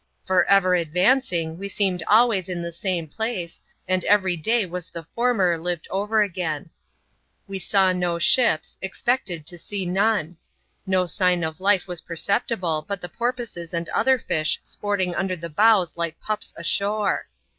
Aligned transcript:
For 0.25 0.45
ever 0.49 0.73
advancing, 0.73 1.59
we 1.59 1.69
seemed 1.69 2.01
always 2.07 2.49
in 2.49 2.63
the 2.63 2.71
same 2.71 3.07
place, 3.07 3.61
and 3.87 4.03
every 4.05 4.35
day 4.35 4.65
was 4.65 4.89
the 4.89 5.03
former 5.03 5.59
lived 5.59 5.87
over 5.91 6.23
again. 6.23 6.71
We 7.47 7.59
Mw 7.59 7.95
no 7.95 8.15
^ps, 8.15 8.79
expected 8.81 9.45
to 9.45 9.59
see 9.59 9.85
none. 9.85 10.37
No 10.87 11.05
sign 11.05 11.43
of 11.43 11.61
life 11.61 11.87
was 11.87 12.01
percepjdble 12.01 12.87
but 12.87 12.99
the 13.01 13.09
porpoises 13.09 13.75
and 13.75 13.89
other 13.89 14.17
filsh 14.17 14.57
sporting 14.63 15.13
under 15.13 15.35
the 15.35 15.49
bows 15.49 15.95
like 15.97 16.19
pops 16.19 16.55
ashore. 16.57 17.27